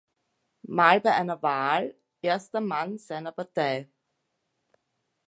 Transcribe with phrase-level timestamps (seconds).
[0.67, 3.87] Mal bei einer Wahl erster Mann seiner Partei.